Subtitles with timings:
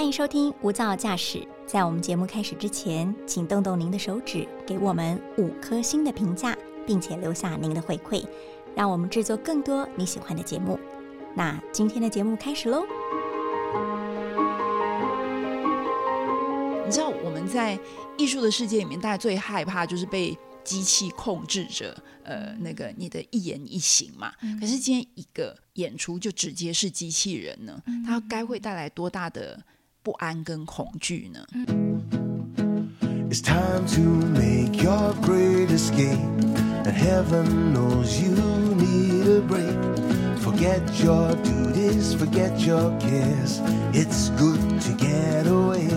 [0.00, 1.46] 欢迎收听无噪驾驶。
[1.66, 6.56] 在我们节目开始之前，请动动您的手指，给我们五颗星的评价，
[6.86, 8.24] 并且留下您的回馈，
[8.74, 10.80] 让我们制作更多你喜欢的节目。
[11.36, 12.86] 那今天的节目开始喽！
[16.86, 17.78] 你知道我们在
[18.16, 21.94] 艺术的世界里面，大家最害怕就是被机器控制着，
[22.24, 24.32] 呃，那个你的一言一行嘛。
[24.58, 29.62] 可是今天一个演出就直接是机器人呢，它该会带来多大的
[30.03, 31.45] 不安跟恐惧呢？
[33.29, 36.19] It's time to make your great escape.
[36.85, 38.35] And heaven knows you
[38.75, 39.75] need a break.
[40.39, 43.59] Forget your duties, forget your cares.
[43.93, 45.89] It's good to get away.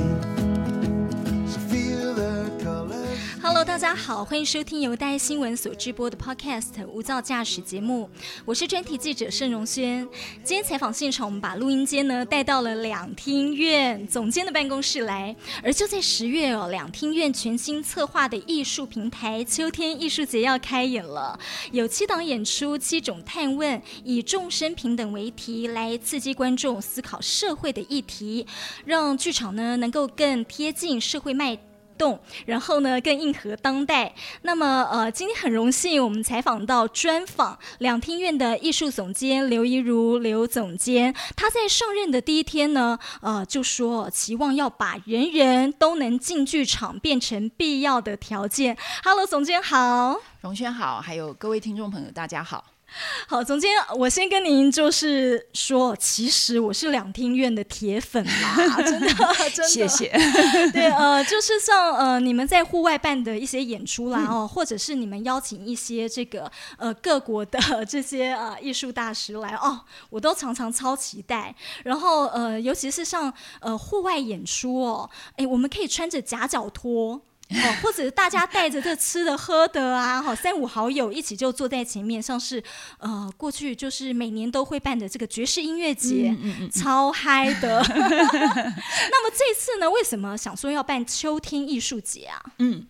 [3.56, 8.10] Hello，大家好，欢迎收听由大爱新闻所直播的 Podcast《无噪驾驶》节目，
[8.46, 10.10] 我是专题记者盛荣轩。
[10.44, 21.40] 今天采访现场，我们把录音间呢带到了两厅院总监的办公室来，而就在十月哦，两厅院全新策划的艺术平台秋天艺术节要开演了，
[21.72, 28.48] 有七档演出，七种探问，以众生平等为题，来刺激观众思考社会的议题，
[28.84, 31.56] 让剧场呢能够更贴近社会脉。
[31.98, 34.14] 动，然后呢更应和当代。
[34.42, 41.14] 那么呃，今天很荣幸，我们采访到专访两厅院的艺术总监刘怡如刘总监。
[41.36, 48.78] 他在上任的第一天呢，呃，就说期望要把人人都能进剧场变成必要的条件。
[49.04, 50.20] Hello，总监好。
[50.42, 52.73] 荣轩好，还有各位听众朋友，大家好。
[53.28, 59.08] 好，总监，我先跟您就是说，其实我是两厅院的铁粉啦， 真的，
[59.54, 60.10] 真的，谢谢。
[60.72, 71.56] 对，呃，就是像呃，你们在户外办的一些演出啦，哦，或者是你们邀请一些这个呃各国的这些呃艺术大师来哦，我都常常超期待。
[71.84, 77.22] 然后呃，尤其是像呃户外演出哦，哎，我们可以穿着夹脚拖。
[77.50, 82.64] 哦，或者大家带着这吃的喝的啊，好三五好友一起就坐在前面，像是
[83.00, 86.36] 呃过去就是每年都会办的这个爵士音乐节，
[86.72, 87.82] 超嗨的。
[87.88, 92.42] 那么这次呢，为什么想说要办秋天艺术节啊？
[92.58, 92.88] 嗯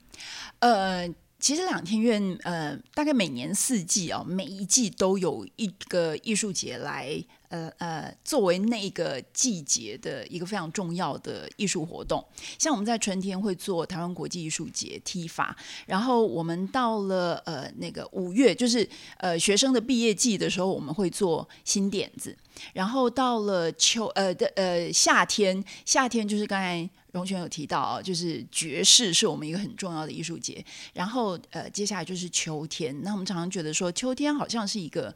[0.60, 1.10] 呃，
[1.44, 7.22] 其实两天院呃，大概每年四季哦，每一季都有一个艺术节来。
[7.50, 12.26] 呃呃，作为那个季节的一个非常重要的艺术活动，
[12.58, 15.56] 像我们在春天会做台湾国际艺术节 T 法，
[15.86, 22.36] 然后我们到了呃那个五月，就是呃学生的毕业季的时候，我们会做新点子，
[22.74, 30.64] 然后到了秋呃的呃夏天，夏天就是刚才荣泉有提到啊，就是爵士是我们一个很重要的艺术节，
[30.94, 35.16] 然后呃接下来就是秋天，那我们常常觉得说秋天好像是一个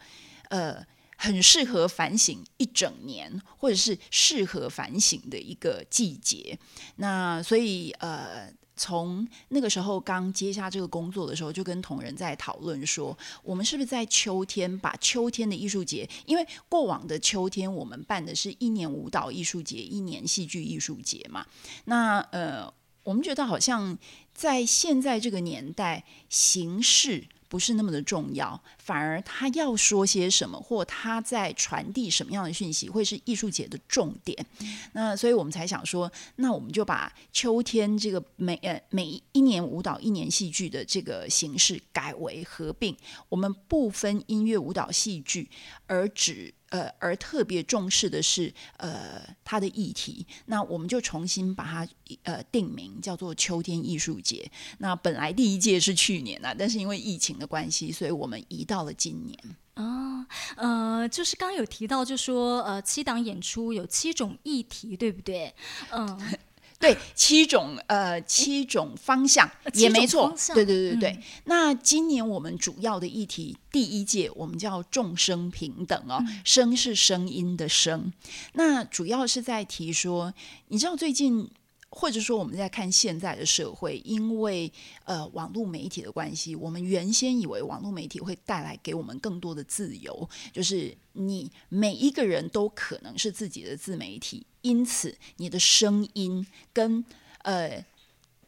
[0.49, 0.81] 呃。
[1.19, 6.55] 很适合反省一整年，或者是适合反省的一个季节。
[6.97, 21.45] 那所以呃，从那个时候刚接下这个工作的时候，就跟同仁在讨论说，我们是不是在秋天把秋天的艺术节，因为过往的秋天我们办的是一年舞蹈艺术节，一年戏剧艺术节嘛。
[21.85, 22.71] 那呃，
[23.03, 23.97] 我们觉得好像
[24.33, 27.25] 在现在这个年代，形式。
[27.49, 34.45] 不是那么的重要，反而他要说些什么，或他在传递什么样的讯息，会是艺术节的重点。
[34.93, 42.95] 那所以我们才想说，那我们就把秋天这个每呃每一年舞蹈、一年戏剧的这个形式改为合并，
[43.27, 45.49] 我们不分音乐、舞蹈、戏剧，
[45.87, 46.53] 而只。
[46.69, 51.87] 呃，而特别重视的是呃它的议题，那我们就重新把它
[52.23, 54.51] 呃定名叫做秋天艺术节。
[54.79, 59.37] 那本来第一届是去年啊，但是因为疫情的关系，所以我们移到了今年。
[59.75, 65.53] 哦，呃，就是刚有提到，就说呃七档演出有七种议题，对不对？
[65.91, 66.19] 嗯。
[66.79, 70.31] 对，七种呃，七种方向也没错。
[70.53, 71.19] 对对对对。
[71.45, 78.13] 那今年我们主要的议题，第一届我们叫众生平等哦，声是声音的声。
[78.53, 80.35] 那主要是在提说，
[80.67, 81.49] 你知道最近。
[81.99, 84.71] 或者说我们在看现在的社会，因为
[85.03, 97.03] 呃网络媒体的关系，我们原先以为网络媒体会带来给我们更多的自由，就是你每一个人都可能是自己的自媒体，因此你的声音跟
[97.41, 97.83] 呃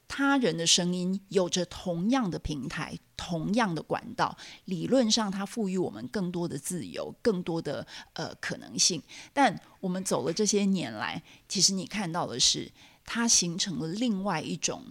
[0.08, 9.02] 他人的声音有着同样的平台、同样的管道，理论上它赋予我们更多的自由、更多的呃可能性。
[9.34, 12.72] 但我们走了这些年来，其实你看到的是。
[13.12, 14.84] 它形成了另外一种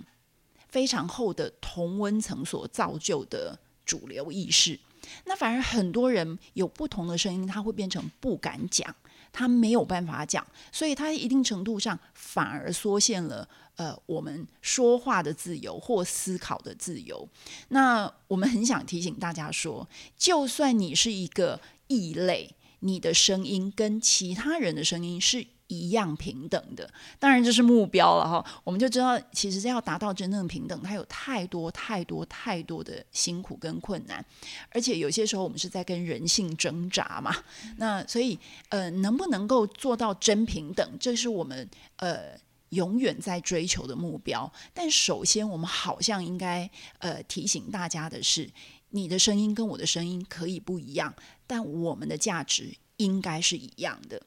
[0.68, 3.56] 非常厚的同温层所造就的
[3.86, 4.76] 主流意识，
[5.24, 8.92] 那反而很多人有不同的声音，他会变成不敢讲，
[9.32, 17.28] 他没有办法讲，所以他一定程度上反而缩限了呃我们说话的自由或思考的自由。
[17.68, 25.46] 那我们很想提醒大家说，就算你是一个异类，你的声音跟其他人的声音是。
[25.68, 28.44] 一样平等的，当然这是目标了哈。
[28.64, 34.24] 我们就知道，其实要达到真正的平等，它有太多太多太多的辛苦跟困难，
[34.70, 37.34] 而且有些时候我们是在跟人性挣扎嘛。
[37.76, 38.38] 那所以，
[38.70, 42.38] 呃，能不能够做到真平等，这是我们呃
[42.70, 44.50] 永远在追求的目标。
[44.72, 46.68] 但首先，我们好像应该
[46.98, 48.48] 呃提醒大家的是，
[48.88, 51.14] 你的声音跟我的声音可以不一样，
[51.46, 54.22] 但我们的价值应该是一样的。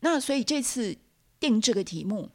[0.00, 0.96] 那所以这次
[1.38, 2.30] 定这个题目，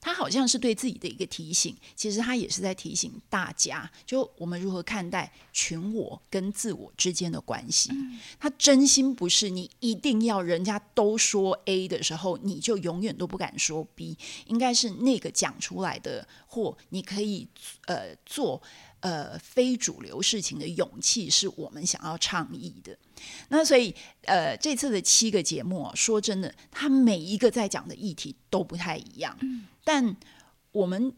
[0.00, 7.90] 他好像是对自己的一个提醒，其实他也是在提醒大家，就我们如何看待群我跟自我之间的关系。
[8.38, 14.16] 他真心不是你一定要人家都说 A 的时候，你就永远都不敢说 B，
[14.46, 17.46] 应该是那个讲出来的，或你可以
[17.86, 18.62] 呃做。
[19.00, 22.96] 呃，非主流事情的勇气是我们想要倡议的。
[23.48, 29.34] 那所以，呃，这次的七个节目，说真的，它每一个在讲的议题都不太一样。
[29.40, 30.14] 嗯，但
[30.72, 31.14] 我们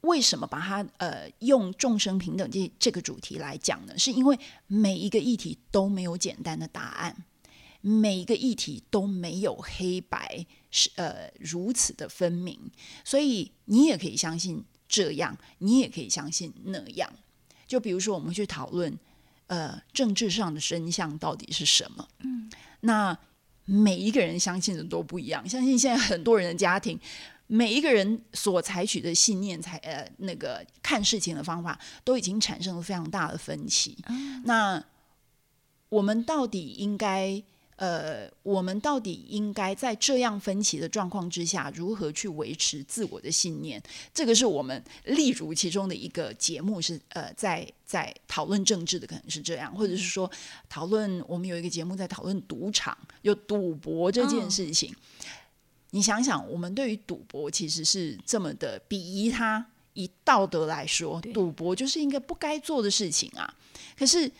[0.00, 3.96] 为什么把它呃用众生平等这这个主题来讲呢？
[3.96, 4.36] 是因为
[4.66, 7.24] 每一个议题都没有简单的答案，
[7.80, 12.58] 每一个议题都没有黑白是呃如此的分明，
[13.04, 14.64] 所以你也可以相信。
[14.92, 17.10] 这样，你也可以相信那样。
[17.66, 18.94] 就比如说，我们去讨论，
[19.46, 22.06] 呃，政治上的真相到底是什么？
[22.18, 22.50] 嗯，
[22.80, 23.18] 那
[23.64, 25.48] 每一个人相信的都不一样。
[25.48, 27.00] 相信现在很多人的家庭，
[27.46, 33.96] 每一个人所采取的信念、才呃那个看事情的方法，都已经产生了非常大的分歧。
[34.44, 34.84] 那
[35.88, 37.42] 我们到底应该？
[37.76, 43.82] 呃，我们到底应该在这样分歧的状况之下，如何去维持自我的信念？
[44.14, 50.30] 这个是我们例如其中的一个节目是呃，在在讨论政治的，可能是这样，或者是说
[50.68, 54.94] 讨论我们有一个节目在讨论赌场，有赌博这件事情。
[55.90, 63.52] 你想想，我们对于赌博其实是这么的鄙夷它，以道德来说，赌博就是一个不该做的事情啊。
[63.98, 64.30] 可是。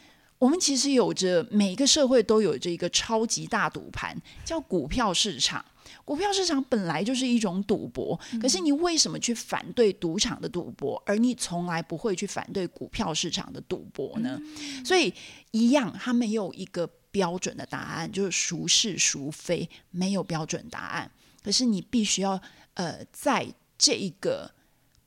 [0.42, 5.64] 我们其实有着每一个社会都有着一个超级大赌盘，叫股票市场。
[6.04, 14.36] 股票市场本来就是一种赌博，可是你为什么去反对赌场的赌博，而你从来不会去反对股票市场的赌博呢？
[14.84, 15.14] 所以
[15.52, 21.08] 一样，它没有一个标准的答案，就是孰是孰非，没有标准答案。
[21.44, 22.40] 可是你必须要
[22.74, 23.46] 呃，在
[23.78, 24.50] 这一个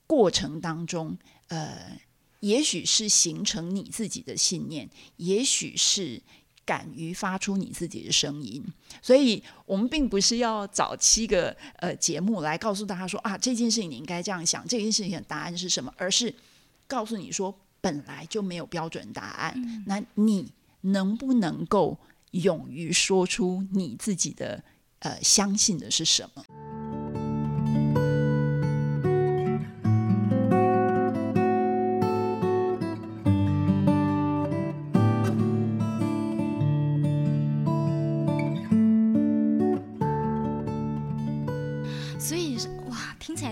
[0.07, 1.17] 过程当中，
[1.49, 1.99] 呃。
[2.45, 4.87] 也许是形成你自己的信念，
[5.17, 6.21] 也许是
[6.63, 8.63] 敢于发出你自己的声音。
[9.01, 16.31] 所以，我们并不是要找七个呃节目来告诉大家说啊，这件事情你应该这样想，这件事情的答案是什么，而是
[16.85, 19.83] 告诉你说本来就没有标准答案。
[19.87, 20.51] 那你
[20.81, 21.97] 能不能够
[22.29, 24.63] 勇于说出你自己的
[24.99, 26.45] 呃相信的是什么？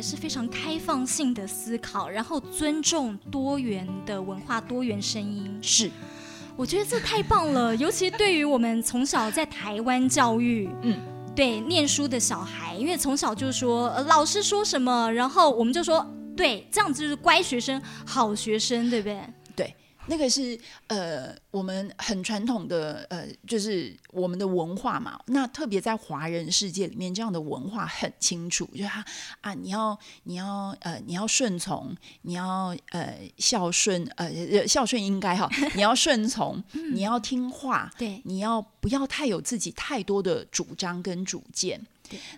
[0.04, 5.58] 是非常开放性的思考，然后尊重多元的文化、多元声音。
[5.62, 5.90] 是，
[6.58, 11.00] 我觉得这太棒了，尤其对于我们从小在台湾教育，嗯，
[11.34, 16.06] 对，念书的小孩，因为从小就说老师说什么，然后我们就说
[16.36, 19.22] 对，这样子就是乖学生、好学生，对不对？
[20.08, 25.20] 那个是呃，我们很传统的呃，就是我们的文化嘛。
[25.28, 29.06] 那特别在华人世界里面，这样的文化很清楚，就是他
[29.42, 36.62] 啊，你要你要呃，你要顺从，你要呃孝顺呃孝顺应该哈， 你要顺从，
[36.94, 41.86] 你要听话，对，你要不要太有自己太多的主张跟主见。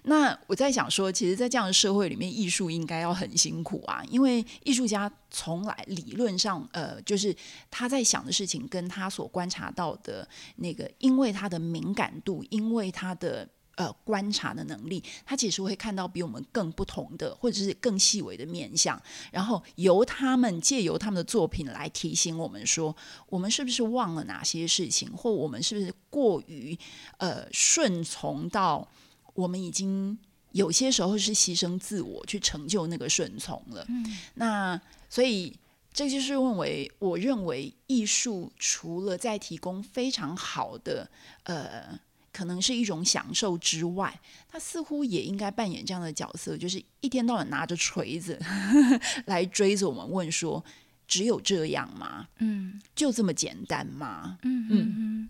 [0.03, 7.35] 那我在想说，其实，在这样的社会里面，艺术应该要很辛苦啊，因为艺术家从来理论上，呃，就是
[7.69, 10.27] 他在想的事情，跟他所观察到的
[10.57, 19.01] 那个，因为他的敏感度，因为他的呃观察的能力，他其实会看到比我们更不同的，或者是更细微的面相，
[19.31, 22.95] 然后由他们借由他们的作品来提醒我们说，
[23.27, 26.77] 我们是不是忘了哪些事情，或我们是不是过于
[27.17, 28.87] 呃顺从到。
[29.35, 30.17] 我们已经
[30.53, 33.85] 有些时候是牺牲自我去成就那个顺从了。
[33.89, 35.53] 嗯，那所以
[35.93, 41.09] 这就是认为，我认为艺术除了在提供非常好的
[41.43, 41.99] 呃
[42.31, 48.37] 可能是一种享受之外，他似乎也应该扮演这样的角色，就是一天到晚拿着锤子
[49.27, 50.63] 来追着我们问说：
[51.07, 52.27] 只有这样吗？
[52.39, 54.37] 嗯就这么简单吗？
[54.43, 55.29] 嗯嗯嗯，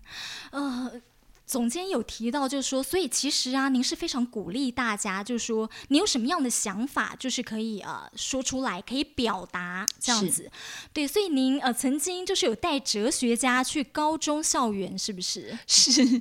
[0.92, 1.02] 呃。
[1.46, 10.50] 总监有提到，就是说，所以其实啊，您是非常鼓励大家，就是说，你有什么样的想法，就是可以呃说出来，可以表达这样子。
[10.92, 15.56] 对，所以您呃曾经就是有带哲学家去高中校园，是不是？
[15.68, 16.20] 是，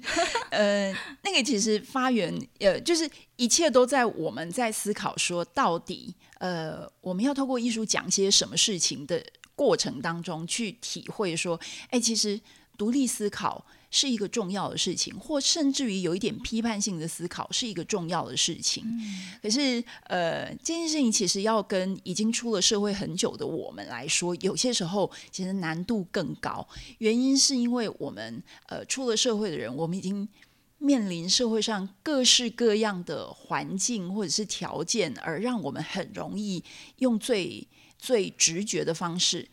[0.51, 12.39] 呃，那个其实发源，呃，就是一切都在我们在思考说，到底呃，我们要透过艺术讲些什么事情的过程当中，去体会说，哎，其实
[12.77, 18.83] 独立思考是一个重要的事情，或甚至于有一点批判性的思考是一个重要的事情。
[19.41, 26.67] 可是，呃，这件事情其实要跟已经出了社会很久的我们来说，有些时候其实难度更高。
[26.97, 30.27] 原因是因为我们呃出了社会的人，我们已经
[30.77, 36.61] 面临社会上各式各样的环境或者是条件，而让我们很容易
[36.97, 37.65] 用最
[37.97, 39.47] 最直觉的方式。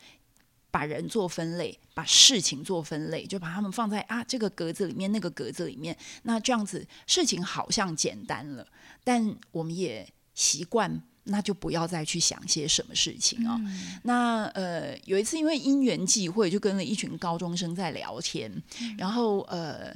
[0.73, 5.95] 把人做分类，把事情做分类，就把他们放在啊这个格子里面，那个格子里面。
[6.23, 8.65] 那这样子事情好像简单了，
[9.03, 13.61] 但我们也习惯，那就不要再去想些什么事情哦。
[14.01, 18.51] 那呃有一次因为因缘际会，就跟了一群高中生在聊天，
[18.97, 19.95] 然后呃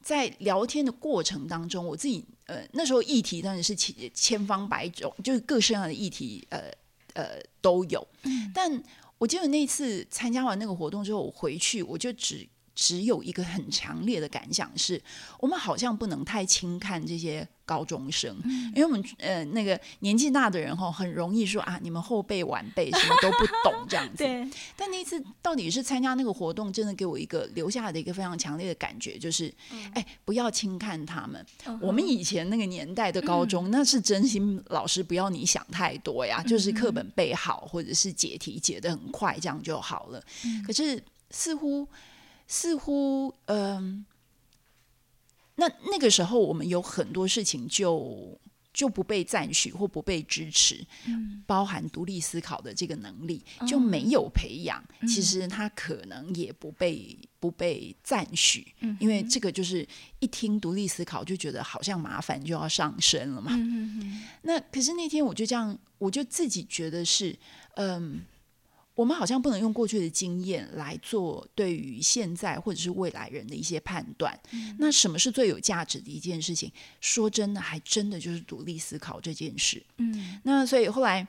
[0.00, 6.70] 在聊天的过程当中，我自己呃那时候议题当然是千千方百种，就是各式各样的议题，呃
[7.14, 8.06] 呃都有，
[8.54, 8.80] 但。
[9.18, 12.46] 我记得那次参加完那个活动之后，我回去我就只
[12.76, 15.02] 只有一个很强烈的感想是，
[15.40, 18.36] 我们好像不能太轻看这些高中生，
[18.74, 24.18] 因为我们呃那个年纪大的人哈，很容易说啊，你们后辈晚辈什么都不懂这样子。
[24.22, 29.52] 对，但那次到底是参加那个活动，真的给我一个留下来的一个非常强烈的感觉，就是
[29.94, 31.44] 哎，不要轻看他们。
[31.80, 40.22] 我们以前那个年代的高中，那是真心老师不要你想太多呀，就是课本背好，或者是解题解得很快，这样就好了。
[40.66, 41.88] 可是似乎
[42.46, 44.04] 似乎嗯、
[45.56, 48.38] 那那个时候我们有很多事情就
[48.72, 50.86] 就不被赞许或不被支持，
[51.46, 54.84] 包含独立思考的这个能力就没有培养。
[55.08, 59.86] 其实他可能也不被不被赞许，因为这个就是
[60.20, 63.52] 一听独立思考就觉得好像麻烦就要上身了嘛。
[64.42, 67.34] 那可是那天我就这样，我就自己觉得是，
[67.76, 68.20] 嗯。
[68.96, 74.36] 我们好像不能用过去的经验来做对于现在或者是未来人的一些判断。
[74.78, 76.72] 那什么是最有价值的一件事情？
[76.98, 79.84] 说真的，还真的就是独立思考这件事。
[79.98, 81.28] 嗯那所以后来，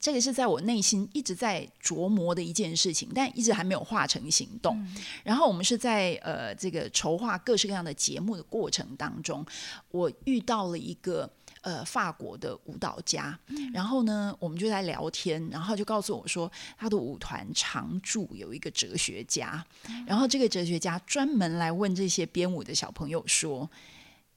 [0.00, 4.84] 这个是在我内心一直在琢磨的一件事情，但一直还没有化成行动。
[5.22, 9.46] 然后我们是在呃这个筹划各式各样的节目的过程当中，
[9.92, 11.30] 我遇到了一个。
[11.66, 13.36] 呃，法国的舞蹈家，
[13.74, 19.66] 然后呢，我们就在聊天，然后就告诉我说，他的舞团常驻有一个哲学家，
[20.06, 23.68] 然后这个哲学家专门来问这些编舞的小朋友说：“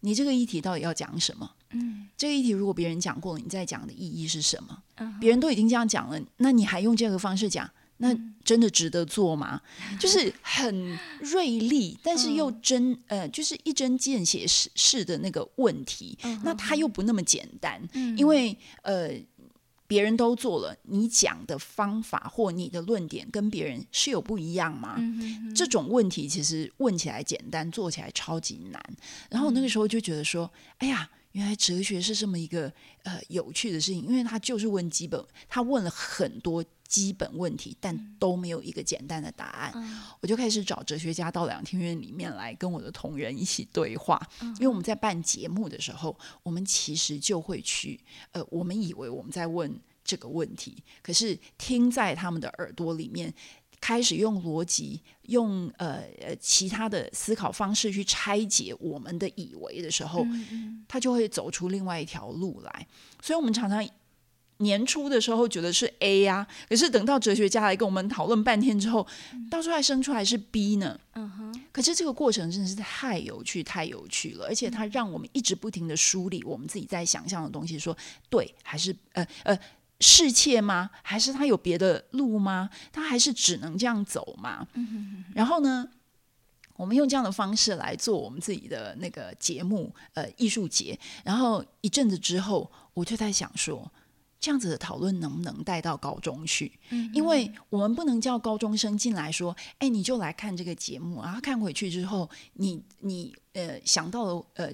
[0.01, 1.51] 你这个议题到底要讲什么？
[1.69, 4.81] 嗯这个议题如果别人讲过了，你再讲的意义是什么？
[4.97, 9.61] 嗯别人都已经这样讲了，那你还用这个方式讲，那嗯真的值得做吗？
[9.99, 16.17] 就是很锐利，但是又嗯真呃，就是一针见血式式的那个问题。
[16.43, 19.11] 那它又不那么简单，嗯因为呃。
[19.89, 24.93] 别人都做了，你讲的方法或你的论点跟别人是有不一样吗？
[24.99, 28.79] 嗯这种问题其实问起来简单，做起来超级难。
[29.31, 32.71] 然后那个时候就觉得说，哎呀，原来哲学是这么一个
[33.03, 39.71] 呃有趣的事情，因为他就是问基本，他问了很多基本问题，但都没有一个简单的答案。
[40.21, 47.99] 我就开始找哲学家到两厅院里面来跟我的同仁一起对话，因为我们在办节目的时候，我们其实就会去
[48.31, 53.33] 呃，我们以为我们在问这个问题，可是听在他们的耳朵里面。
[53.81, 60.25] 开始用逻辑、用呃呃其他的思考方式去拆解我们的以为的时候，
[60.87, 62.87] 他就会走出另外一条路来。
[63.21, 63.87] 所以，我们常常
[64.57, 69.07] 年初的时候觉得是 A 呀、可是等到哲学家来跟我们讨论半天之后，
[69.49, 70.99] 到最后还生出来是 B 呢。
[71.13, 77.95] 嗯哼可是这个过程真的是太有趣、太有趣了，而且它让我们一直不停的梳理我们自己在想象的东西，说
[78.29, 79.57] 对还是呃呃
[79.99, 80.89] 适切吗？
[81.03, 82.69] 还是他有别的路吗？
[82.91, 84.67] 他还是只能这样走吗？
[85.33, 85.87] 然后呢？
[86.75, 90.97] 我们用这样的方式来做我们自己的那个节目，呃，艺术节。
[91.25, 93.91] 然后一阵子之后，我就在想说，
[94.39, 96.71] 这样子的讨论能不能带到高中去？
[97.13, 104.71] 因为我们不能叫高中生进来说：“哎，你就来看这个节目。”然后看回去之后，你你呃想到了呃。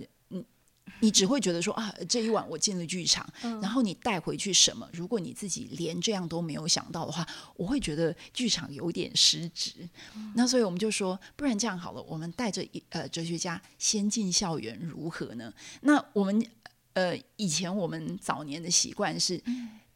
[1.00, 3.28] 你只会觉得说啊，这一晚我进了剧场，
[3.62, 4.88] 然后你带回去什么？
[4.94, 9.88] 如果你自己连这样都没有想到的话，我会觉得剧场有点失职。
[10.36, 15.54] 那所以我们就说，不然这样好了，我们带着一呃哲学家先进校园如何呢？
[15.82, 16.46] 那我们
[16.94, 19.42] 呃以前我们早年的习惯是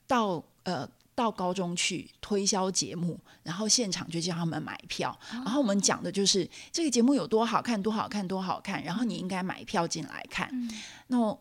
[0.05, 0.89] 到呃。
[1.19, 10.49] 到高中去推销节目，然后现场就叫他们买票，然后我们讲的就是这个节目有多好看，多好看，多好看，然后你应该买票进来看。
[11.07, 11.37] 那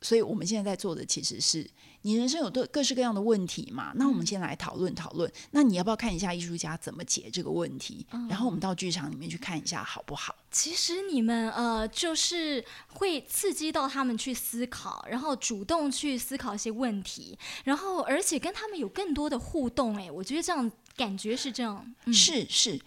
[0.00, 1.70] 所以我们现在在做的其实是。
[2.06, 3.90] 你人生有各各式各样的问题嘛？
[3.94, 5.30] 那我们先来讨论讨论。
[5.52, 8.06] 那你要不要看一下艺术家怎么解这个问题？
[8.28, 10.36] 然后我们到剧场里面去看一下，好不好？
[10.50, 19.96] 其实你们呃，就是会刺激到他们去思考，然后主动去思考一些问题，然后而且跟他们有更多的互动。
[19.96, 21.90] 哎，我觉得这样感觉是这样。
[22.12, 22.78] 是是，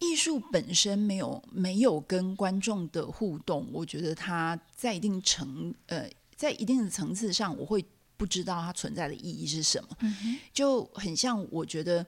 [0.00, 7.84] 艺术本身没有没有跟观众的互动，我觉得它在一定程呃，在一定的层次上，我会。
[8.16, 9.96] 不知道它存在的意义是什么，
[10.52, 12.06] 就很像我觉得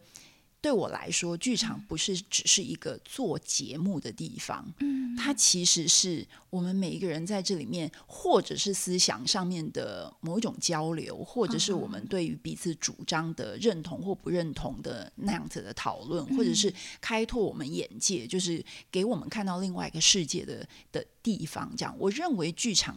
[0.61, 21.73] 对我来说，剧场不是只是一个做节目的地方，嗯，它其实是我们每一个人在这里面，或者是思想上面的某一种交流，或者是我们对于彼此主张的认同或不认同的那样子的讨论，或者是开拓我们眼界，就是给我们看到另外一个世界的的地方。
[21.77, 22.97] 这样，我认为剧场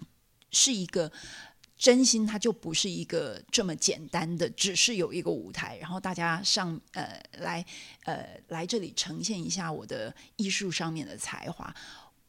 [0.52, 1.12] 是一个。
[1.80, 7.66] 真心，它就不是一个这么简单的，只是有一个舞台，然后大家上呃来
[8.04, 11.74] 呃来这里呈现一下我的艺术上面的才华。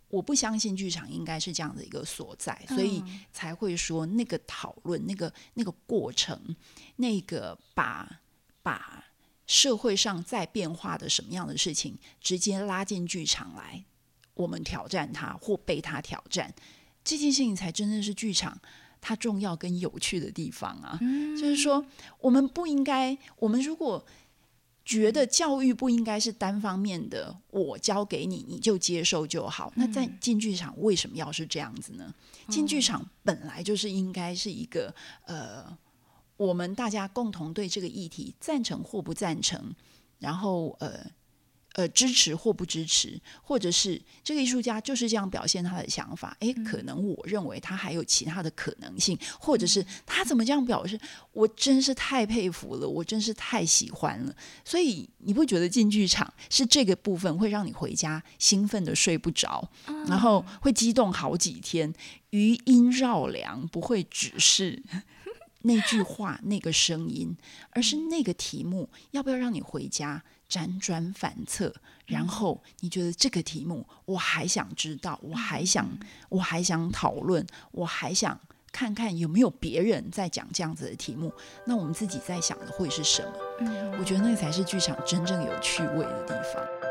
[0.08, 3.02] 我不相信剧场应该是这样的一个所在，所以
[3.32, 6.54] 才会说那个讨论、那个那个过程、
[6.96, 8.20] 那个把
[8.62, 9.04] 把
[9.48, 13.84] 社会上在变化的什么样的事情直接拉进剧场来，
[14.34, 16.54] 我们挑战它或被它挑战，
[17.02, 18.60] 这件事情才真正是剧场。
[19.00, 20.98] 它重要跟有趣的地方啊，
[21.38, 21.84] 就是说，
[22.20, 24.04] 我们不应该，我们如果
[24.84, 29.72] 觉得教育不应该是单方面的，我教给你，你就接受就好。
[29.76, 32.14] 那在进剧场为什么要是这样子呢？
[32.48, 34.94] 进剧场本来就是应该是一个
[35.26, 35.78] 呃，
[36.36, 39.74] 我们大家共同对这个议题赞成或不赞成，
[40.18, 41.10] 然后呃。
[41.74, 46.36] 呃，支持或不支持，或者是这个艺术家就是这样表现他的想法。
[46.40, 50.98] 诶，可能我认为他还有其他的可能性，或者是他怎么这样表示，
[51.32, 54.34] 我真是太佩服了，我真是太喜欢了。
[54.64, 59.70] 所以你不觉得进剧场是这个部分会让你回家兴奋的睡不着，
[60.08, 61.94] 然后会激动好几天，
[62.30, 64.82] 余音绕梁，不会只是
[65.62, 67.36] 那句话、那个声音，
[67.70, 70.24] 而是那个题目，要不要让你回家？
[70.50, 71.72] 辗转反侧，
[72.06, 75.88] 然后你觉得这个题目我还想知道，我还想，
[76.28, 78.38] 我还想讨论，我还想
[78.72, 81.32] 看看有没有别人在讲这样子的题目。
[81.64, 83.96] 那我们自己在想的会是什么？
[83.98, 86.89] 我觉得那才是剧场真正有趣味的地方。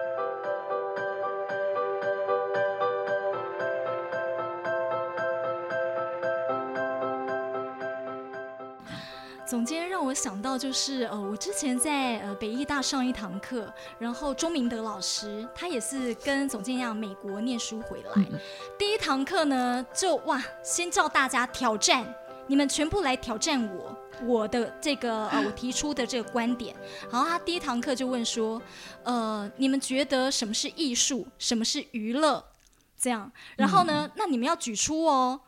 [10.09, 18.25] 我想到就是，呃，我之前在呃北艺大上一堂课，然后钟明德老师他也是跟总监一样美国念书回来，
[18.75, 22.11] 第一堂课呢就哇，先叫大家挑战，
[22.47, 23.95] 你们全部来挑战我，
[24.25, 26.75] 我的这个呃我提出的这个观点，
[27.11, 28.59] 然后他第一堂课就问说，
[29.03, 32.43] 呃，你们觉得什么是艺术，什么是娱乐，
[32.99, 35.39] 这样，然后呢，那你们要举出哦。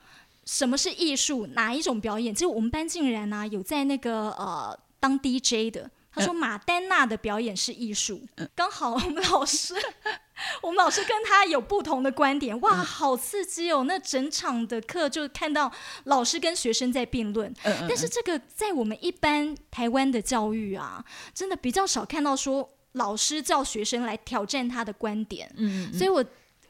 [0.51, 1.47] 什么是艺术？
[1.53, 2.35] 哪一种表演？
[2.35, 8.27] 就我们班竟然呢有在那个呃当 DJ 的，他说马丹娜的表演是艺术。
[8.53, 9.73] 刚好我们老师，
[10.61, 13.85] 我们老师跟他有不同的观点，哇，好刺激哦！
[13.87, 15.71] 那整场的课就看到
[16.03, 17.53] 老师跟学生在辩论。
[17.63, 25.49] 但是这个在我们一般台湾的教育啊，真的比较少看到说老师叫学生来挑战他的观点。
[25.55, 26.21] 嗯，所以我。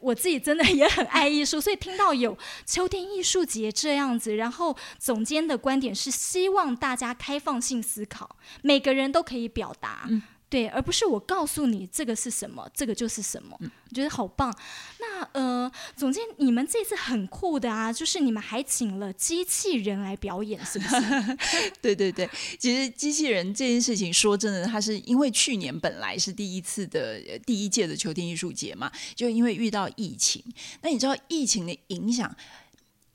[0.02, 2.36] 我自己真的也很爱艺术，所以听到有
[2.66, 10.08] 秋天艺术节这样子，然后总监的观点是希望大家开放性思考，每个人都可以表达。
[10.52, 14.54] 对，而不是我告诉你这个是什么，这个就是什么，我觉得好棒。
[15.00, 21.38] 那呃，总监，你们这次很酷的啊，就是你们还请了机器人来表演，是不是？
[21.80, 30.44] 对对对，其实机器人这件事情，说真的，它是因为去年本来是第一次的第一届的秋天艺术节嘛，就因为遇到疫情，
[30.82, 32.36] 那你知道疫情的影响。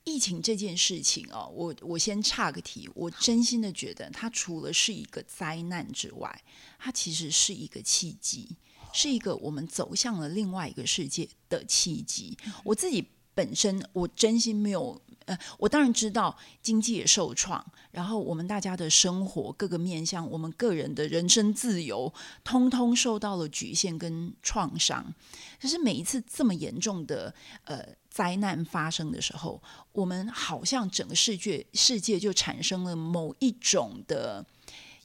[0.08, 6.44] 疫情这件事情哦，我我先岔个题，我真心的觉得它除了是一个灾难之外，
[6.80, 8.56] 它其实是一个契机，
[8.94, 12.38] 是一个我们走向了另外一个世界的契机。
[12.64, 15.02] 我自己本身，我真心没有。
[15.26, 22.14] 呃，我当然知道经济也受创，然后我们大家的生活各个面向，我们个人的人身自由，
[22.46, 25.14] 通通受到了局限跟创伤。
[25.62, 27.86] 可是每一次这么严重的呃
[28.18, 34.44] 灾难发生的时候，我们好像整个世界世界就产生了某一种的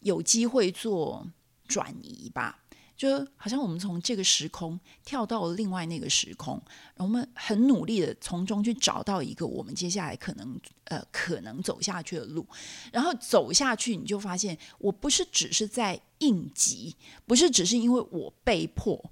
[0.00, 1.26] 有机会做
[1.68, 2.60] 转移吧。
[2.96, 6.58] 就好像我们从这个时空跳到了另外那个时空，
[6.96, 12.46] 我们很努力的从中去找到一个我们接下来可能呃可能走下去的路，
[12.92, 16.96] 然后走下去，你就发现我不是只是在应急，
[17.26, 19.10] 不是只是因为我被迫，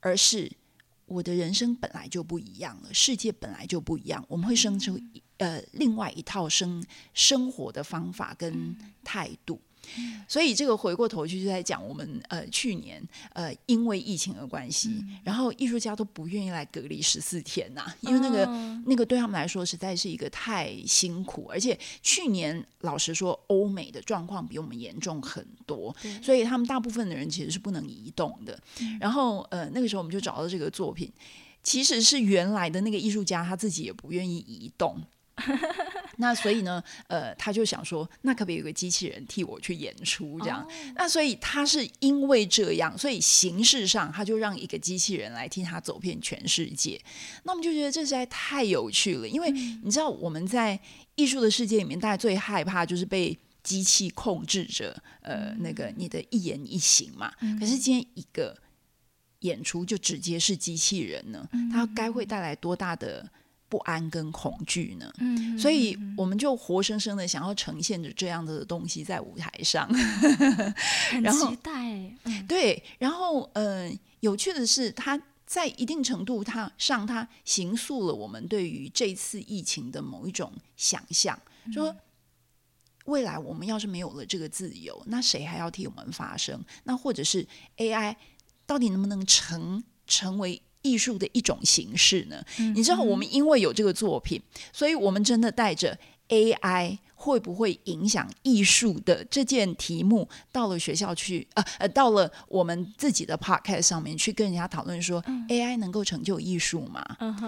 [0.00, 0.50] 而是
[1.06, 5.00] 我的人生本来就不一样了，世界本来就不一样，我们会生出
[5.38, 9.60] 呃另外一套生生活的方法跟态度。
[10.28, 18.46] 所以这个回过头去就在讲我们呃去年呃因为疫情的关系，然后艺术家都不愿意来隔离十四天呐，因为那个
[18.86, 28.58] 那个对他们来说实在是一个太辛苦，而且去年老实说欧美的状况比我们严重很多，所以他们大部分的人其实是不能移动的。
[29.00, 31.10] 然后呃那个时候我们就找到这个作品，
[31.62, 35.00] 其实是原来的那个艺术家他自己也不愿意移动。
[36.18, 40.66] 那所以呢，呃，他就想说，那可不可以有个机器人替我去演出这样？
[40.94, 46.98] 那所以他是因为这样，所以形式上他就让一个机器人来替他走遍全世界。
[47.44, 50.80] 那我们就觉得这实在太有趣了，因为你知道我们在
[51.16, 57.30] 艺术的世界里面，大家最害怕就是被机器控制着，呃，那个你的一言一行嘛。
[57.60, 58.56] 可是今天一个
[59.40, 63.30] 演出就直接是机器人呢，它该会带来多大的？
[63.68, 69.88] 不安跟恐惧呢，嗯，所以我们就活生生的想要呈现着这样的东西在舞台上，
[71.10, 72.10] 很期待。
[72.46, 81.36] 对，然后嗯，有趣的是，它在一定程度它上，它形塑了我们对于这次疫情的某一种想象，
[81.72, 81.94] 说
[83.06, 86.64] 未来我们要是没有了这个自由，那谁还要替我们发声？
[86.84, 87.46] 那或者是
[87.78, 88.14] AI
[88.64, 90.62] 到底能不能成成为？
[90.86, 92.42] 艺术的一种形式呢？
[92.74, 94.40] 你知道，我们因为有这个作品，
[94.72, 96.98] 所以我们真的带着 AI。
[97.18, 101.48] 会不会影响艺术的这件题目到了学校去？
[101.54, 107.02] 呃呃，到了我们自己的 podcast 上面去跟人家讨论说，AI 能够成就艺术吗？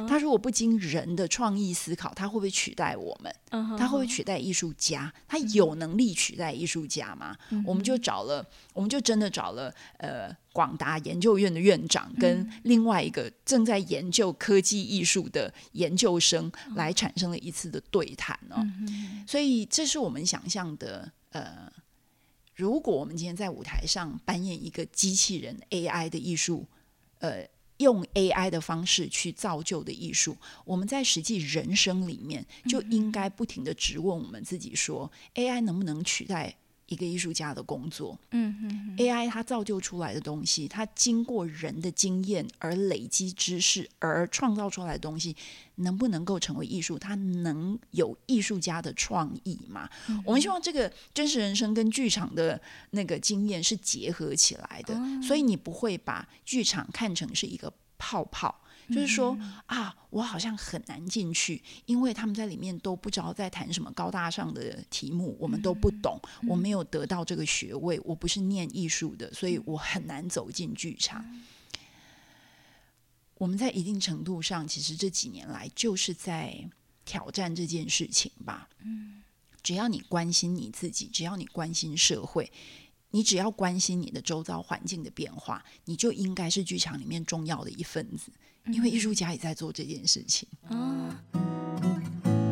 [0.09, 3.31] 他如果不经人的创意思考，他会不会取代我们？
[3.77, 5.13] 他会不会取代艺术家？
[5.29, 7.37] 他有能力取代艺术家吗？
[7.67, 18.67] 我们就找了，我们就真的找了呃广达研究院的院长跟另外一个正在研究科技艺术的研究生来产生了一次的对谈哦，
[19.25, 19.69] 所以。
[19.71, 21.71] 这是我们想象的，呃，
[22.57, 26.67] 如果我们今天在舞台上扮演一个机器人 AI 的艺术，
[27.19, 36.57] 呃，用 AI 的方式去造就的艺术，我们在实际人生里面就应该不停的质问我们自己：说 AI 能不能取代？
[36.89, 45.37] 一个艺术家的工作，嗯嗯，AI 它造就出来的东西，它经过人的经验而累积知识而创造出来的东西，
[45.77, 46.99] 能不能够成为艺术？
[46.99, 49.89] 它能有艺术家的创意吗？
[50.25, 58.63] 我们希望这个真实人生跟剧场的那个经验是结合起来的，所以你不会把剧场看成是一个泡泡。
[58.89, 71.23] 就是说啊，我好像很难进去，因为他们在里面都不知道在谈什么高大上的题目，我们都不懂，我没有得到这个学位，我不是念艺术的，所以我很难走进剧场。
[73.35, 76.67] 我们在一定程度上，其实这几年来就是在
[77.05, 78.71] 挑战这件事情吧。
[78.81, 79.23] 嗯，
[79.63, 82.51] 只要你关心你自己，只要你关心社会，
[83.11, 88.31] 你只要关心你的周遭环境的变化，你就应该是剧场里面重要的一份子。
[88.67, 90.47] 因为艺术家也在做这件事情。
[90.69, 92.48] 对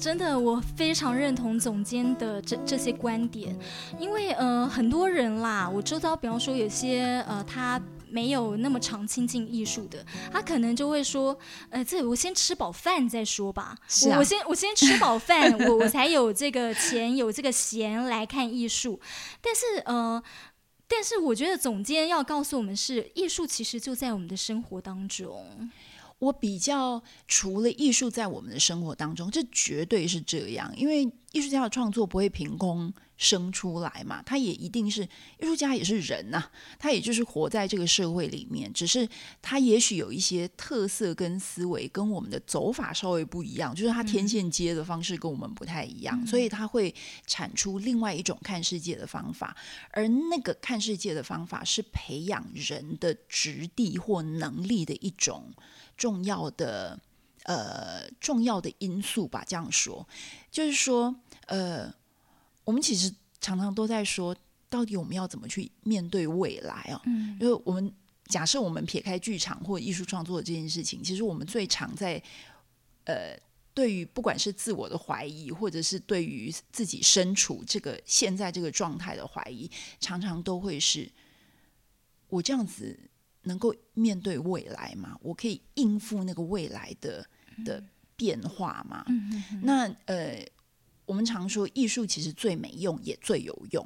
[0.00, 3.54] 真的，我非常认同总监的这这些观点，
[3.98, 7.80] 因为呃，很多人啦，我周遭，比方说有些呃，他。
[8.12, 13.76] 没有那么常亲近艺术的，他可能就会说，呃，这我先吃饱饭再说吧。
[14.06, 18.98] 我我先我先吃饱饭， 我我才有这个钱有这个闲来看艺术。
[19.40, 20.20] 但是呃，
[20.88, 25.70] 但是我觉得总监要告诉我们是，艺术其实就在我们的生活当中。
[26.20, 36.44] 我比较除了艺术在我们的生活当中，这绝对是这样，因为艺术家的创作不会凭空生出来嘛，他也一定是艺术家，也是人呐、
[36.78, 39.08] 他也就是活在这个社会里面，只是
[39.40, 46.94] 他也许有一些特色跟思维跟我们的走法稍微不一样，就是他天线接的方式跟我们不太一样，所以他会
[47.26, 49.56] 产出另外一种看世界的方法，
[49.92, 55.50] 而那个看世界的方法是培养人的质地或能力的一种
[56.00, 56.98] 重要的
[57.44, 59.44] 呃重要的因素吧。
[59.46, 60.08] 这样说，
[60.50, 61.14] 就是说，
[61.48, 61.92] 呃，
[62.64, 64.34] 我们其实常常都在说，
[64.70, 67.02] 到底我们要怎么去面对未来啊？
[67.04, 67.92] 嗯因为我们
[68.24, 72.22] 假设我们撇开剧场或艺术创作这件事情，其实我们最常在
[73.04, 73.38] 呃。
[73.72, 81.08] 对于不管是自我的怀疑，或者是对于自己身处这个现在这个状态的怀疑，常常都会是：
[82.28, 82.98] 我这样子
[83.50, 85.18] 能够面对未来吗？
[85.20, 87.26] 我可以应付那个未来的
[87.64, 87.82] 的
[88.14, 89.04] 变化吗？
[89.62, 90.46] 那呃，
[91.04, 93.84] 我们常说艺术其实最没用也最有用，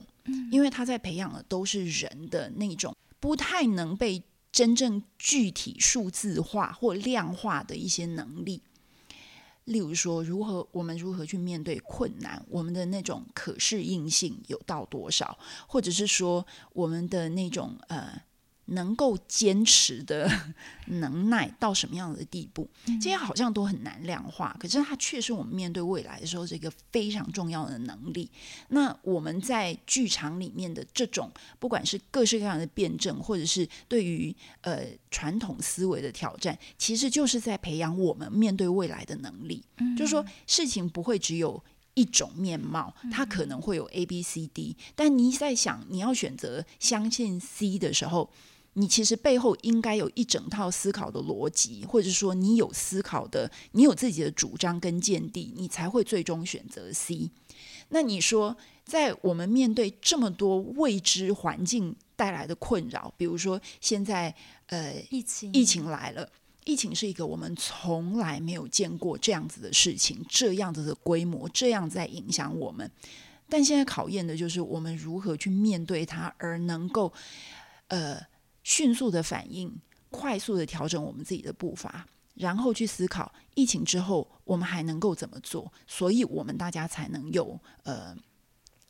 [0.52, 4.22] 因为它在培养的都是人的那种不太能被
[4.52, 8.60] 真正具体数字化或量化的一些能力。
[9.64, 18.22] 例如说，如何我们如何去面对困难，我们的那种可适应性有到多少，或者是说我们的那种呃
[18.66, 20.30] 能够坚持的
[20.86, 22.68] 能耐到什么样的地步，
[23.00, 28.30] 这些好像都很难量化，可是它却是我们面对未来的时候这个非常重要的能力。
[28.68, 39.62] 那我们在剧场里面的这种，不管是各式各样的辩证，或者是对于呃传统思维的挑战，其实就是在培养我们面对未来的能力。
[39.96, 41.62] 就是说，事情不会只有。
[41.96, 48.28] 一种面貌，它可能会有 A、B、C、D，但你在想你要选择相信 C 的时候，
[48.74, 57.30] 你其实背后应该有一整套思考的逻辑，或者说你有思考的，你有自己的主张跟见地，你才会最终选择 C。
[57.88, 64.34] 那你说，在我们面对这么多未知环境带来的困扰，比如说现在
[64.66, 66.28] 呃疫情疫情来了。
[66.66, 72.90] 疫情是一个我们从来没有见过这样子的事情，这样子的规模，这样在影响我们。
[73.50, 77.12] 但现在考验的就是我们如何去面对它，而能够
[77.88, 78.18] 呃
[78.64, 79.72] 迅速的反应，
[80.10, 88.16] 快速的调整我们自己的步伐，然后去思考疫情之后我们还能够怎么做，所以我们大家才能有呃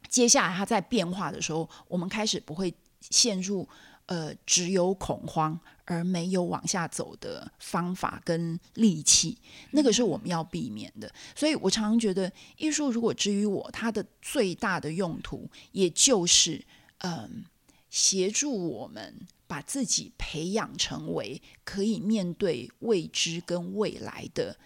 [0.08, 3.68] 接下来它在变化的时候，我们开始不会陷入
[4.06, 9.36] 呃只有恐慌而没有往下走的方法跟利器，
[9.72, 11.12] 那个是我们要避免的。
[11.34, 16.64] 所以我常常觉得，艺术如果至于我，它的最大的用途，也就是
[16.98, 17.44] 嗯、
[17.90, 19.14] 协助我们
[19.54, 24.58] 把自己培养成为可以面对未知跟未来的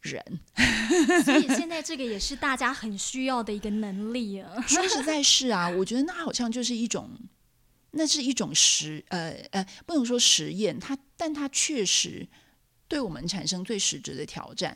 [0.00, 0.40] 人。
[1.22, 4.58] 所以现在这个也是大家很需要的一个能力啊。
[4.66, 7.10] 说实在是啊，我觉得那好像就是一种，
[7.90, 12.26] 那是一种实呃呃，不能说实验，它但它确实
[12.88, 14.74] 对我们产生最实质的挑战。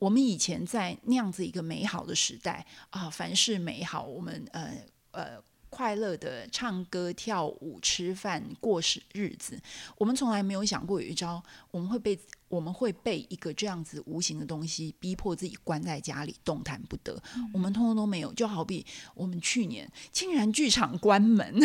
[0.00, 4.74] 我们以前在那样子一个美好的时代啊，凡事美好，我们呃
[5.12, 5.40] 呃
[5.74, 9.60] 快乐的唱歌、跳舞、吃饭、过日日子，
[9.98, 17.20] 我们从来没有想过有一招，我们会被我们会被一个这样子无形的东西逼迫自己关在家里动弹不得，
[17.52, 18.32] 我们通通都没有。
[18.34, 21.58] 就好比我们去年竟然剧场关门，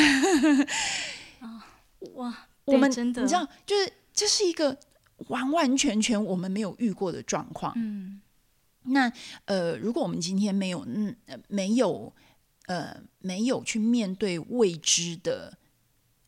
[2.15, 4.75] 哇，我们真的，你知道，就是这是一个
[5.27, 7.73] 完完全全我们没有遇过的状况。
[7.75, 8.19] 嗯
[8.83, 9.11] 那
[9.45, 12.11] 呃，如果我们今天没有嗯呃没有
[12.69, 15.57] 呃没有去面对未知的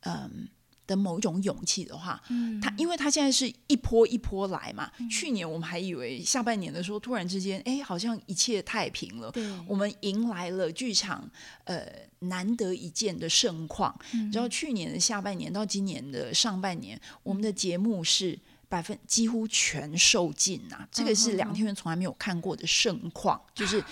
[0.02, 0.50] 嗯、
[0.88, 4.92] 的某一种勇气的话，嗯，他因为他现在是一波一波来嘛。
[5.10, 9.30] 去年我们还以为下半年的时候，突然之间，哎，好像一切太平了。
[9.30, 11.30] 对，我们迎来了剧场
[11.66, 11.86] 呃
[12.20, 13.96] 难得一见的盛况。
[14.14, 18.38] 嗯然后去年的下半年到今年的上半年，我们的节目是
[18.72, 23.84] 百分几乎全售罄啊，这个是两天元从来没有看过的盛况，就是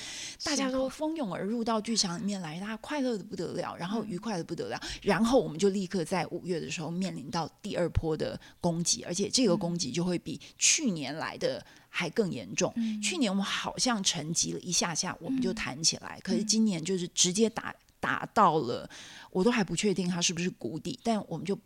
[0.42, 11.64] 大家都蜂拥而入到剧场里面来，大家快乐的不得了，然后愉快的不得了，然后我们就立刻在五月的时候面临到第二波的攻击，而且这个攻击就会比去年来的。
[11.92, 12.72] 还更严重。
[13.02, 18.88] 去年我们好像沉寂了一下下，我们就弹起来，可是今年就是直接打打到了，
[19.32, 21.58] 我都还不确定它是不是谷底，但我们就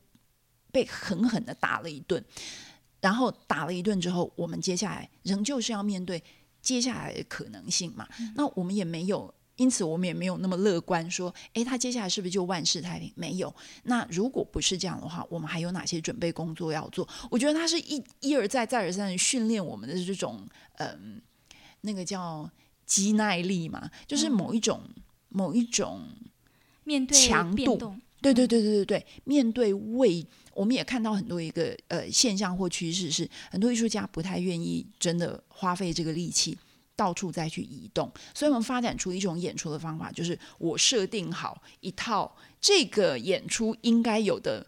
[0.71, 2.23] 被狠狠的打了一顿。
[3.03, 6.23] 然后打了一顿之后，我们接下来仍旧是要面对
[6.61, 8.07] 接下来的可能性嘛？
[8.33, 13.11] 那我们也没有因此我们也没有那么乐观，说，诶，他接下来是不是就万事太平？
[13.17, 13.53] 没有。
[13.83, 17.05] 那如果不是这样的话，我们还有哪些准备工作要做？
[17.29, 21.21] 我觉得他是一一而再、再而三的训练我们的这种，嗯，
[21.81, 22.49] 那个叫
[22.85, 24.79] 肌耐力嘛，就是某一种、
[25.27, 26.07] 某一种
[26.85, 36.57] 面对强度对对对对对对，面对未，我们也看到很多一个呃现象或趋势是，很多艺术家不太愿意真的花费这个力气
[36.95, 44.65] 到处再去移动，所以我们发展出一种演出的方法，就是我设定好一套这个演出应该有的，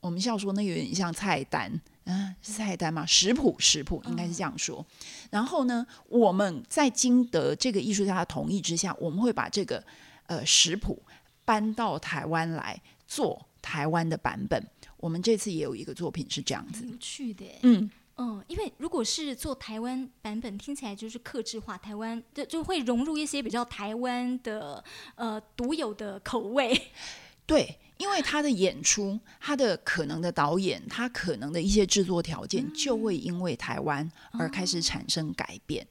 [0.00, 1.80] 我们笑说那个有点像菜单。
[2.06, 3.06] 嗯，是菜单吗？
[3.06, 4.84] 食谱，食谱应该是这样说。
[5.30, 9.82] 然后呢，我们在经得这个艺术家的同意之下，我们会把这个
[10.26, 11.02] 呃食谱
[11.44, 14.66] 搬到台湾来做台湾的版本。
[14.96, 17.44] 我们这次也有一个作品是这样子，有趣的。
[17.62, 24.82] 嗯，嗯，因为如果是做台湾版本，听起来就是克制化，台湾就就会融入一些比较台湾的
[25.16, 26.88] 呃独有的口味。
[27.46, 35.86] 对，因为他的演出，他的可能的导演，他可能的一些制作条件，就会因为台湾而开始产生改变。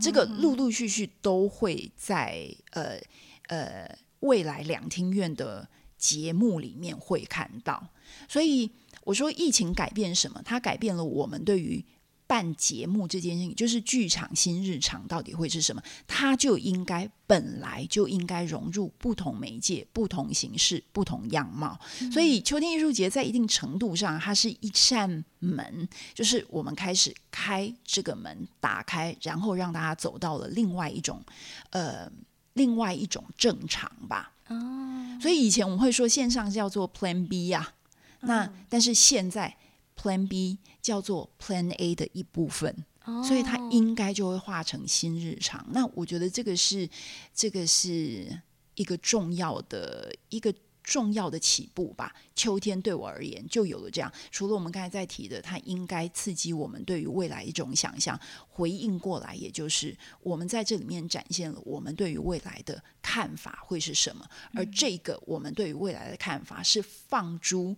[0.00, 3.00] 这个陆陆续续都会在呃
[3.48, 7.86] 呃未来两厅院的节目里面会看到。
[8.28, 8.68] 所以
[9.04, 10.42] 我说，疫情改变什么？
[10.44, 11.84] 它改变了我们对于
[12.26, 15.82] 办节目这件事情，就是剧场新日常到底会是什么？
[16.06, 21.78] 它就应该本来就应该融入不同媒介、不同形式、不同样貌。
[22.10, 31.22] 所以秋天艺术节在一定程度上，它是一扇门，就是我们开始开这个门，打开，然后让大家走到了另外一种
[31.70, 32.10] 呃
[32.54, 34.32] 另外一种正常吧。
[34.48, 37.74] 哦，所以以前我们会说线上叫做 Plan B 呀、
[38.20, 39.56] 那但是现在
[39.96, 42.84] Plan B 叫做 Plan A 的一部分。
[43.04, 45.66] 哦所以它应该就会化成新日常。
[45.70, 46.88] 那我觉得这个是
[47.34, 48.40] 这个是
[48.76, 52.14] 一个重要的一个重要的起步吧。
[52.34, 58.18] 秋天对我而言就有了这样，除了我们刚才在提的，它应该刺激我们对于未来一种想象，
[58.48, 67.76] 回应过来，也就是我们在这里面展现了我们对于未来的看法会是什么，而这个我们对于未来的看法是放诸。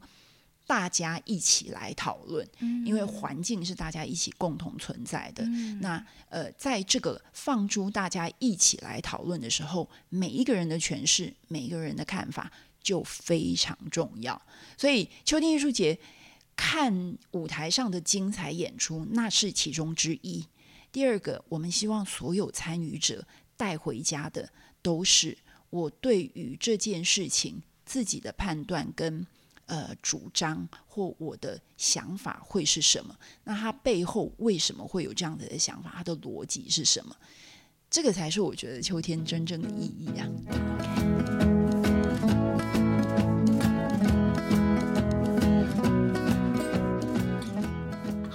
[0.67, 2.49] 大家一起来讨论，
[2.87, 5.45] 因为环境是大家一起共同存在的。
[5.83, 12.51] 那呃，在这个放诸大家一起来讨论的时候，每一个人的诠释，每一个人的看法
[12.85, 14.41] 就非常重要。
[14.79, 15.99] 所以秋天艺术节
[16.55, 20.47] 看舞台上的精彩演出，那是其中之一。
[20.93, 24.49] 第二个，我们希望所有参与者带回家的
[24.81, 25.37] 都是
[25.71, 29.27] 我对于这件事情自己的判断跟
[29.67, 33.17] 呃主张或我的想法会是什么？
[33.43, 35.93] 那它背后为什么会有这样子的想法？
[35.97, 37.17] 它的逻辑是什么？
[37.91, 41.14] 这个才是我觉得秋天真正的意义啊！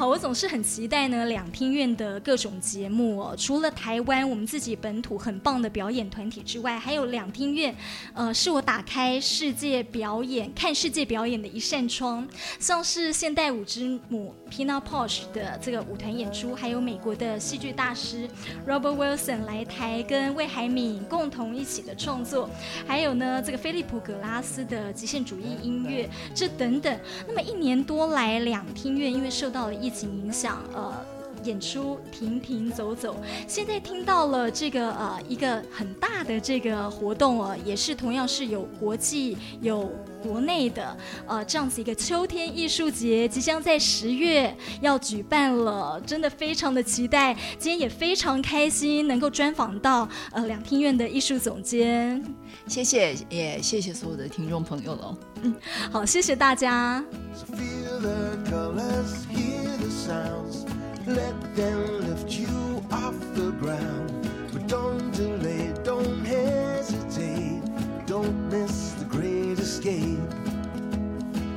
[0.09, 3.35] 我总是很期待呢，两厅院的各种节目哦。
[3.37, 7.75] 除了台湾我们自己本土很棒的表演团体之外，还有两厅院，
[8.15, 12.27] 呃，是我打开世界表演、看世界表演的一扇窗。
[12.57, 18.27] 像是现代舞之母 Pina Posh 的这个舞团演出，还有美国的戏剧大师
[18.67, 22.49] Robert Wilson 来台跟魏海敏共同一起的创作，
[22.87, 26.99] 还有呢这个菲利普格拉斯的极限主义音乐，这等等。
[27.27, 31.18] 那么一年多来，两厅院因为受到了疫情影响，呃。
[31.43, 33.15] 演出停停走走，
[33.47, 39.89] 现在听到了这个呃一个很大的这个活动哦，也是同样是有国际有
[40.21, 47.33] 国内的呃这样子一个秋天艺术节，即将在十月要举办了，真的非常的期待。
[47.57, 52.21] 今天也非常开心能够专访到呃两厅院的艺术总监，
[52.67, 55.17] 谢谢，也谢谢所有的听众朋友喽。
[55.41, 55.55] 嗯
[55.91, 57.03] 好，谢谢大家。
[57.33, 60.78] So feel the colors, hear the sounds.
[61.09, 64.29] Let them lift you off the ground.
[64.53, 67.63] But don't delay, don't hesitate.
[68.05, 70.19] Don't miss the great escape.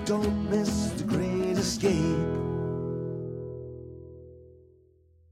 [0.07, 2.52] Don't miss the great escape.